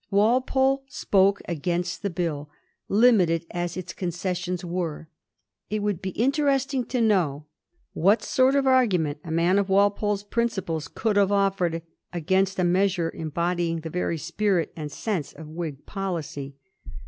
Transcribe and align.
Walpole 0.09 0.83
spoke 0.89 1.43
against 1.47 2.01
the 2.01 2.09
Bill, 2.09 2.49
limited 2.89 3.45
as 3.51 3.77
its 3.77 3.93
concessions 3.93 4.65
were. 4.65 5.09
It 5.69 5.83
would 5.83 6.01
be 6.01 6.09
interesting 6.19 6.85
to 6.85 6.99
know 7.01 7.45
what 7.93 8.23
sort 8.23 8.55
of 8.55 8.65
argument 8.65 9.19
a 9.23 9.29
man 9.29 9.59
of 9.59 9.69
Walpole's 9.69 10.23
principles 10.23 10.87
could 10.87 11.17
have 11.17 11.31
offered 11.31 11.83
against 12.11 12.57
a 12.57 12.63
measure 12.63 13.11
embodying 13.13 13.81
the 13.81 13.91
very 13.91 14.17
spirit 14.17 14.73
and 14.75 14.91
sense 14.91 15.33
of 15.33 15.47
Whig 15.47 15.85
policy. 15.85 16.55